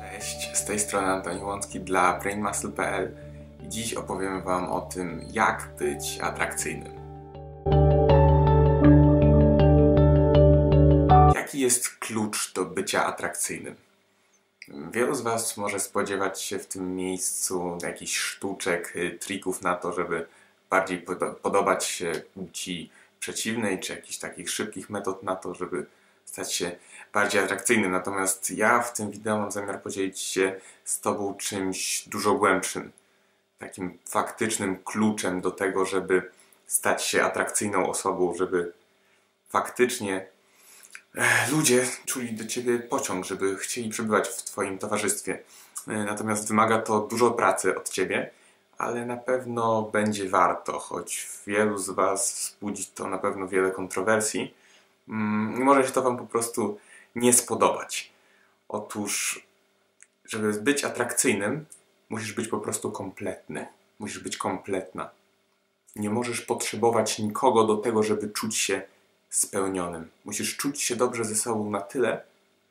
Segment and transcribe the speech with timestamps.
[0.00, 3.16] Cześć, z tej strony Antoni Łącki dla BrainMuscle.pl
[3.62, 6.92] i dziś opowiem Wam o tym, jak być atrakcyjnym.
[11.34, 13.76] Jaki jest klucz do bycia atrakcyjnym?
[14.92, 19.92] Wielu z Was może spodziewać się w tym miejscu jakichś sztuczek, y, trików na to,
[19.92, 20.26] żeby
[20.70, 21.04] bardziej
[21.42, 22.90] podobać się płci
[23.20, 25.86] przeciwnej, czy jakichś takich szybkich metod na to, żeby
[26.24, 26.76] stać się
[27.12, 27.92] bardziej atrakcyjnym.
[27.92, 32.92] Natomiast ja w tym wideo mam zamiar podzielić się z Tobą czymś dużo głębszym.
[33.58, 36.30] Takim faktycznym kluczem do tego, żeby
[36.66, 38.72] stać się atrakcyjną osobą, żeby
[39.48, 40.26] faktycznie
[41.14, 45.38] e, ludzie czuli do Ciebie pociąg, żeby chcieli przebywać w Twoim towarzystwie.
[45.88, 48.30] E, natomiast wymaga to dużo pracy od Ciebie,
[48.78, 54.54] ale na pewno będzie warto, choć wielu z Was wzbudzi to na pewno wiele kontrowersji.
[55.08, 56.78] Mm, może się to Wam po prostu
[57.14, 58.12] nie spodobać.
[58.68, 59.46] Otóż,
[60.24, 61.66] żeby być atrakcyjnym,
[62.08, 63.66] musisz być po prostu kompletny.
[63.98, 65.10] Musisz być kompletna.
[65.96, 68.82] Nie możesz potrzebować nikogo do tego, żeby czuć się
[69.30, 70.10] spełnionym.
[70.24, 72.22] Musisz czuć się dobrze ze sobą na tyle,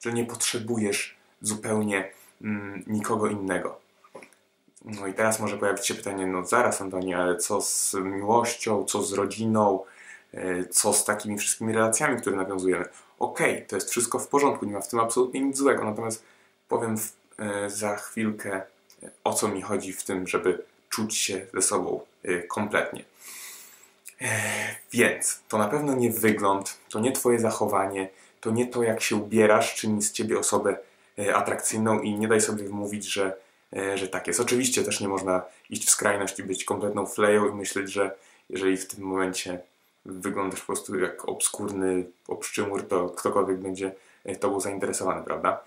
[0.00, 3.80] że nie potrzebujesz zupełnie mm, nikogo innego.
[4.84, 9.02] No i teraz może pojawić się pytanie, no zaraz Antoni, ale co z miłością, co
[9.02, 9.84] z rodziną,
[10.70, 12.84] co z takimi wszystkimi relacjami, które nawiązujemy?
[13.18, 16.24] Okej, okay, to jest wszystko w porządku, nie ma w tym absolutnie nic złego, natomiast
[16.68, 16.96] powiem
[17.38, 22.00] e, za chwilkę e, o co mi chodzi w tym, żeby czuć się ze sobą
[22.48, 23.04] kompletnie.
[24.92, 28.08] Więc to na pewno nie wygląd, to nie Twoje zachowanie,
[28.40, 30.76] to nie to, jak się ubierasz, czyni z Ciebie osobę
[31.34, 33.36] atrakcyjną i nie daj sobie wmówić, że
[33.76, 34.40] E, że tak jest.
[34.40, 38.14] Oczywiście też nie można iść w skrajność i być kompletną fleją i myśleć, że
[38.50, 39.60] jeżeli w tym momencie
[40.04, 45.64] wyglądasz po prostu jak obskurny obszczymur, to ktokolwiek będzie e, tobą zainteresowany, prawda?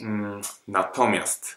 [0.00, 1.56] Mm, natomiast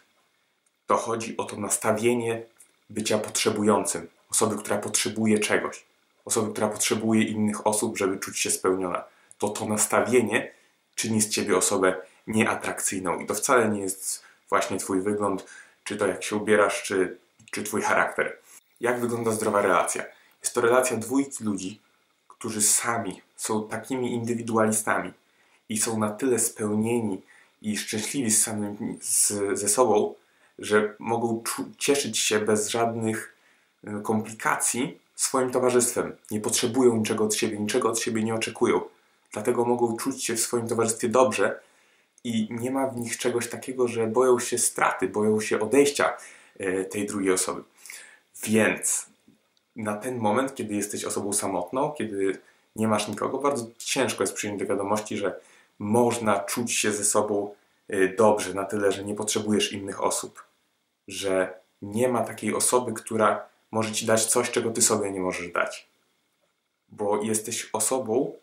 [0.88, 2.44] to chodzi o to nastawienie
[2.90, 5.86] bycia potrzebującym, osoby, która potrzebuje czegoś,
[6.26, 9.04] osoby, która potrzebuje innych osób, żeby czuć się spełniona.
[9.38, 10.52] To to nastawienie
[10.96, 11.96] czyni z ciebie osobę
[12.28, 15.46] nieatrakcyjną i to wcale nie jest właśnie twój wygląd,
[15.84, 17.18] czy to jak się ubierasz, czy,
[17.52, 18.38] czy twój charakter.
[18.82, 20.04] Jak wygląda zdrowa relacja?
[20.42, 21.82] Jest to relacja dwójki ludzi,
[22.44, 25.14] którzy sami są takimi indywidualistami
[25.70, 27.22] i są na tyle spełnieni
[27.62, 30.16] i szczęśliwi z samym, z, ze sobą,
[30.60, 31.44] że mogą
[31.78, 33.36] cieszyć się bez żadnych
[33.88, 36.16] y, komplikacji swoim towarzystwem.
[36.32, 38.82] Nie potrzebują niczego od siebie, niczego od siebie nie oczekują.
[39.32, 41.60] Dlatego mogą czuć się w swoim towarzystwie dobrze
[42.24, 46.18] i nie ma w nich czegoś takiego, że boją się straty, boją się odejścia
[46.58, 47.64] e, tej drugiej osoby.
[48.44, 49.13] Więc
[49.76, 52.40] na ten moment, kiedy jesteś osobą samotną, kiedy
[52.76, 55.40] nie masz nikogo, bardzo ciężko jest przyjąć do wiadomości, że
[55.80, 57.56] można czuć się ze sobą
[57.88, 60.44] e, dobrze, na tyle, że nie potrzebujesz innych osób.
[61.08, 65.52] Że nie ma takiej osoby, która może ci dać coś, czego ty sobie nie możesz
[65.52, 65.88] dać.
[66.90, 68.34] Bo jesteś osobą,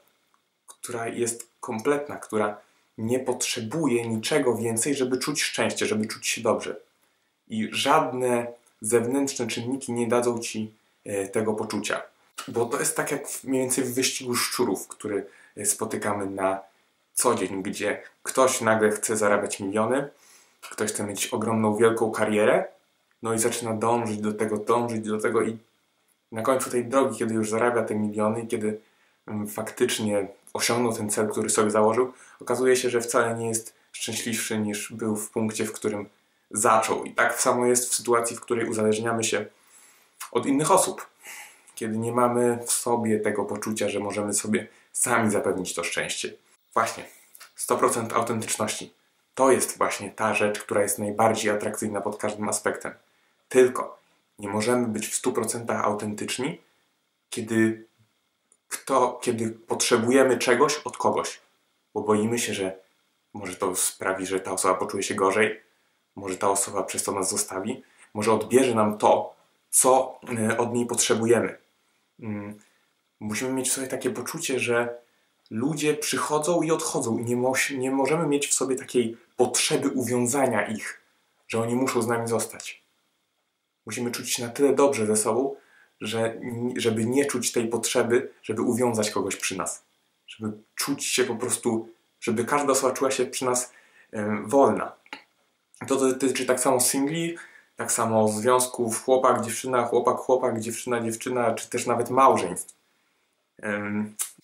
[0.67, 2.61] która jest kompletna, która
[2.99, 6.77] nie potrzebuje niczego więcej, żeby czuć szczęście, żeby czuć się dobrze.
[7.49, 10.75] I żadne zewnętrzne czynniki nie dadzą ci
[11.33, 12.03] tego poczucia.
[12.49, 16.61] Bo to jest tak jak mniej więcej w wyścigu szczurów, który e, spotykamy na
[17.15, 20.09] co dzień, gdzie ktoś nagle chce zarabiać miliony,
[20.61, 22.65] ktoś chce mieć ogromną, wielką karierę,
[23.23, 25.59] no i zaczyna dążyć do tego, dążyć do tego i
[26.33, 28.81] na końcu tej drogi, kiedy już zarabia te miliony kiedy
[29.27, 34.59] mm, faktycznie osiągnął ten cel, który sobie założył, okazuje się, że wcale nie jest szczęśliwszy
[34.59, 36.09] niż był w punkcie, w którym
[36.51, 37.05] zaczął.
[37.05, 39.47] I tak samo jest w sytuacji, w której uzależniamy się
[40.33, 41.07] od innych osób.
[41.75, 46.35] Kiedy nie mamy w sobie tego poczucia, że możemy sobie sami zapewnić to szczęście.
[46.75, 47.05] Właśnie,
[47.59, 48.95] 100% autentyczności.
[49.35, 52.95] To jest właśnie ta rzecz, która jest najbardziej atrakcyjna pod każdym aspektem.
[53.49, 53.99] Tylko
[54.39, 56.61] nie możemy być w 100% autentyczni,
[57.31, 57.85] kiedy
[58.69, 61.41] kto, kiedy potrzebujemy czegoś od kogoś,
[61.95, 62.77] bo boimy się, że
[63.33, 65.61] może to sprawi, że ta osoba poczuje się gorzej,
[66.17, 67.83] może ta osoba przez to nas zostawi,
[68.15, 69.35] może odbierze nam to,
[69.71, 71.59] co e, od niej potrzebujemy.
[72.21, 72.59] Mm,
[73.21, 74.99] musimy mieć w sobie takie poczucie, że
[75.51, 77.37] ludzie przychodzą i odchodzą i nie,
[77.79, 81.01] nie możemy mieć w sobie takiej potrzeby uwiązania ich,
[81.49, 82.83] że oni muszą z nami zostać.
[83.87, 85.57] Musimy czuć się na tyle dobrze ze sobą,
[86.01, 86.41] że,
[86.77, 89.85] żeby nie czuć tej potrzeby, żeby uwiązać kogoś przy nas.
[90.27, 91.89] Żeby czuć się po prostu,
[92.21, 93.73] żeby każda osoba czuła się przy nas
[94.45, 94.93] wolna.
[95.89, 97.37] To dotyczy tak samo singli,
[97.81, 102.75] tak samo związków chłopak, dziewczyna, chłopak, chłopak, dziewczyna, dziewczyna, czy też nawet małżeństw.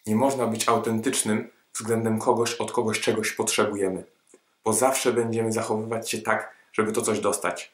[0.06, 4.04] nie można być autentycznym względem kogoś, od kogoś czegoś potrzebujemy.
[4.64, 7.72] bo zawsze będziemy zachowywać się tak, żeby to coś dostać.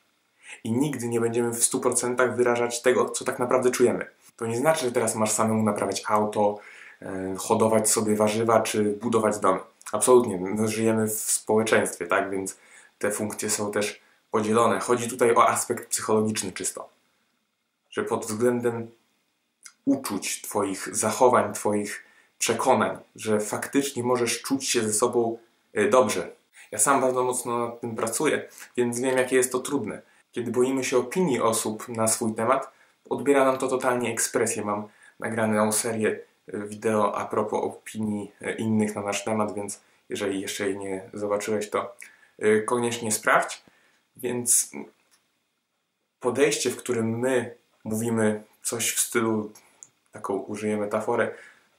[0.64, 4.06] I nigdy nie będziemy w 100% wyrażać tego, co tak naprawdę czujemy.
[4.36, 6.58] To nie znaczy, że teraz masz samemu naprawiać auto,
[7.02, 9.58] e, hodować sobie warzywa czy budować dom.
[9.92, 12.30] Absolutnie, no, żyjemy w społeczeństwie, tak?
[12.30, 12.56] Więc
[12.98, 14.80] te funkcje są też podzielone.
[14.80, 16.88] Chodzi tutaj o aspekt psychologiczny czysto.
[17.90, 18.90] Że pod względem
[19.84, 22.04] uczuć, Twoich zachowań, Twoich
[22.38, 25.38] przekonań, że faktycznie możesz czuć się ze sobą
[25.72, 26.30] e, dobrze.
[26.70, 30.02] Ja sam bardzo mocno nad tym pracuję, więc wiem, jakie jest to trudne.
[30.32, 32.70] Kiedy boimy się opinii osób na swój temat,
[33.10, 34.64] odbiera nam to totalnie ekspresję.
[34.64, 34.88] Mam
[35.20, 40.66] nagraną serię e, wideo a propos opinii e, innych na nasz temat, więc jeżeli jeszcze
[40.66, 41.96] jej nie zobaczyłeś, to
[42.66, 43.62] koniecznie sprawdź.
[44.16, 44.70] Więc
[46.20, 47.54] podejście, w którym my
[47.84, 49.52] mówimy coś w stylu,
[50.12, 51.34] taką użyję metaforę,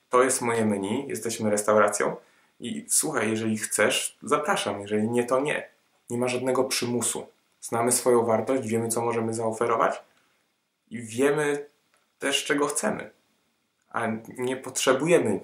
[0.09, 2.15] to jest moje menu, jesteśmy restauracją
[2.59, 5.69] i słuchaj, jeżeli chcesz, zapraszam, jeżeli nie, to nie.
[6.09, 7.27] Nie ma żadnego przymusu.
[7.61, 10.01] Znamy swoją wartość, wiemy, co możemy zaoferować
[10.91, 11.65] i wiemy
[12.19, 13.09] też, czego chcemy.
[13.89, 14.07] A
[14.37, 15.39] nie potrzebujemy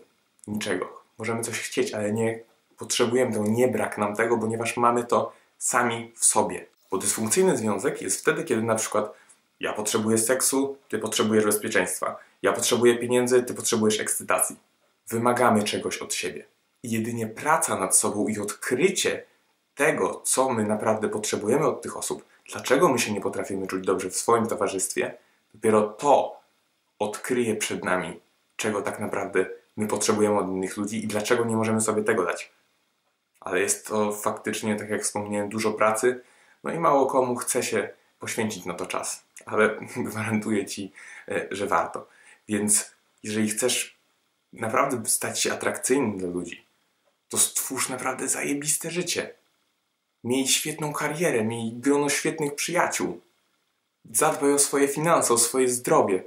[0.47, 1.01] niczego.
[1.17, 2.39] Możemy coś chcieć, ale nie
[2.77, 6.65] potrzebujemy tego, nie brak nam tego, ponieważ mamy to sami w sobie.
[6.91, 9.13] Bo dysfunkcyjny związek jest wtedy, kiedy na przykład
[9.59, 12.19] ja potrzebuję seksu, ty potrzebujesz bezpieczeństwa.
[12.41, 14.55] Ja potrzebuję pieniędzy, ty potrzebujesz ekscytacji.
[15.07, 16.45] Wymagamy czegoś od siebie.
[16.83, 19.23] I jedynie praca nad sobą i odkrycie
[19.75, 24.09] tego, co my naprawdę potrzebujemy od tych osób, dlaczego my się nie potrafimy czuć dobrze
[24.09, 25.17] w swoim towarzystwie,
[25.53, 26.39] dopiero to
[26.99, 28.19] odkryje przed nami,
[28.55, 29.45] czego tak naprawdę
[29.77, 32.51] my potrzebujemy od innych ludzi i dlaczego nie możemy sobie tego dać.
[33.39, 36.21] Ale jest to faktycznie, tak jak wspomniałem, dużo pracy,
[36.63, 37.89] no i mało komu chce się
[38.19, 39.23] poświęcić na to czas.
[39.45, 39.79] Ale
[40.09, 40.91] gwarantuję Ci,
[41.27, 42.07] e, że warto.
[42.47, 42.91] Więc
[43.23, 43.97] jeżeli chcesz
[44.53, 46.65] naprawdę stać się atrakcyjnym dla ludzi,
[47.29, 49.33] to stwórz naprawdę zajebiste życie.
[50.23, 53.21] Miej świetną karierę, miej grono świetnych przyjaciół.
[54.11, 56.23] Zadbaj o swoje finanse, o swoje zdrowie.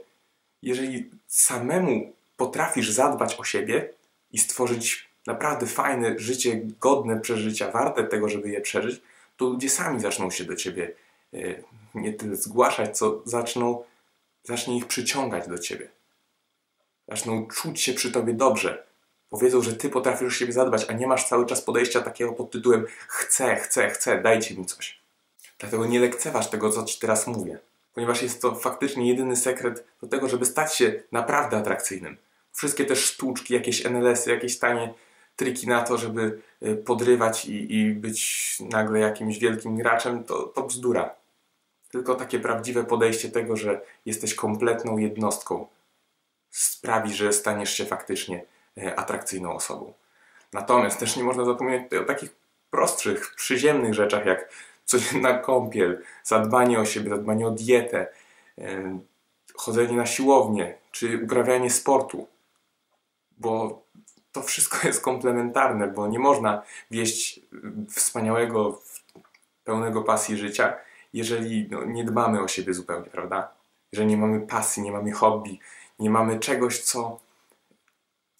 [0.62, 3.92] Jeżeli samemu potrafisz zadbać o siebie
[4.32, 9.02] i stworzyć naprawdę fajne życie, godne przeżycia, warte tego, żeby je przeżyć,
[9.36, 10.94] to ludzie sami zaczną się do ciebie
[11.34, 11.38] e,
[11.94, 13.84] nie tyle zgłaszać, co zaczną,
[14.44, 15.88] zacznie ich przyciągać do ciebie.
[17.08, 18.86] Zaczną czuć się przy tobie dobrze.
[19.30, 22.50] Powiedzą, że ty potrafisz o siebie zadbać, a nie masz cały czas podejścia takiego pod
[22.50, 25.00] tytułem chcę, chcę, chcę, dajcie mi coś.
[25.58, 27.58] Dlatego nie lekceważ tego, co ci teraz mówię.
[27.94, 32.16] Ponieważ jest to faktycznie jedyny sekret do tego, żeby stać się naprawdę atrakcyjnym.
[32.52, 34.94] Wszystkie te sztuczki, jakieś NLS-y, jakieś tanie
[35.42, 40.62] triki na to, żeby y, podrywać i, i być nagle jakimś wielkim graczem, to, to
[40.62, 41.14] bzdura.
[41.90, 45.66] Tylko takie prawdziwe podejście tego, że jesteś kompletną jednostką,
[46.50, 48.44] sprawi, że staniesz się faktycznie
[48.78, 49.92] e, atrakcyjną osobą.
[50.52, 52.30] Natomiast też nie można zapominać o takich
[52.70, 54.48] prostszych, przyziemnych rzeczach, jak
[54.84, 58.06] codzienna kąpiel, zadbanie o siebie, zadbanie o dietę,
[58.58, 58.98] e,
[59.54, 62.26] chodzenie na siłownię, czy uprawianie sportu.
[63.38, 63.82] Bo
[64.32, 67.40] to wszystko jest komplementarne, bo nie można wieść
[67.90, 68.82] wspaniałego,
[69.64, 70.74] pełnego pasji życia,
[71.12, 73.52] jeżeli no, nie dbamy o siebie zupełnie, prawda?
[73.92, 75.58] Jeżeli nie mamy pasji, nie mamy hobby,
[75.98, 77.20] nie mamy czegoś, co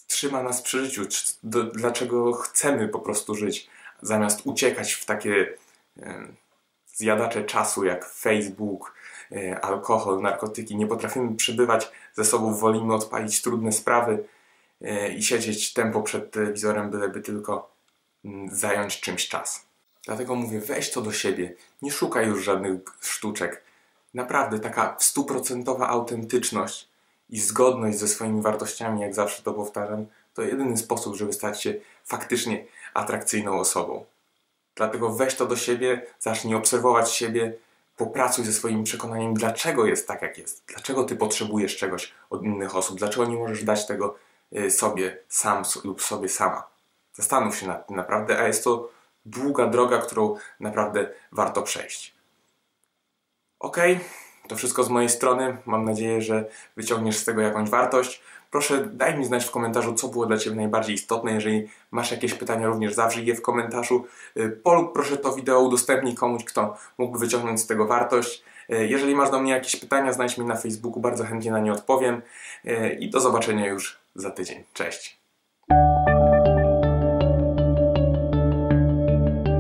[0.07, 1.03] trzyma nas przy życiu,
[1.43, 3.71] do, dlaczego chcemy po prostu żyć,
[4.03, 5.59] zamiast uciekać w takie
[6.03, 6.27] e,
[6.87, 8.95] zjadacze czasu jak Facebook,
[9.33, 10.77] e, alkohol, narkotyki.
[10.77, 14.25] Nie potrafimy przebywać ze sobą, wolimy odpalić trudne sprawy
[15.17, 17.73] i siedzieć tempo przed telewizorem, byleby tylko
[18.25, 19.67] mm, zająć czymś czas.
[20.05, 23.63] Dlatego mówię, weź to do siebie, nie szukaj już żadnych sztuczek.
[24.15, 26.89] Naprawdę taka stuprocentowa autentyczność
[27.31, 31.75] i zgodność ze swoimi wartościami, jak zawsze to powtarzam, to jedyny sposób, żeby stać się
[32.05, 34.05] faktycznie atrakcyjną osobą.
[34.75, 37.55] Dlatego weź to do siebie, zacznij obserwować siebie,
[37.97, 40.63] popracuj ze swoimi przekonaniami, dlaczego jest tak, jak jest.
[40.67, 44.17] Dlaczego ty potrzebujesz czegoś od innych osób, dlaczego nie możesz dać tego
[44.71, 46.67] sobie sam lub sobie sama.
[47.13, 48.89] Zastanów się nad tym naprawdę, a jest to
[49.27, 52.15] długa droga, którą naprawdę warto przejść.
[53.61, 53.77] Ok,
[54.49, 55.57] to wszystko z mojej strony.
[55.67, 56.45] Mam nadzieję, że
[56.77, 58.23] wyciągniesz z tego jakąś wartość.
[58.51, 61.33] Proszę daj mi znać w komentarzu, co było dla Ciebie najbardziej istotne.
[61.33, 64.07] Jeżeli masz jakieś pytania, również zawrzyj je w komentarzu.
[64.37, 68.45] Y, polub proszę to wideo, udostępnij komuś, kto mógłby wyciągnąć z tego wartość.
[68.71, 71.73] Y, jeżeli masz do mnie jakieś pytania, znajdź mnie na Facebooku, bardzo chętnie na nie
[71.73, 72.23] odpowiem.
[72.65, 74.65] Y, I do zobaczenia już za tydzień.
[74.73, 75.23] Cześć!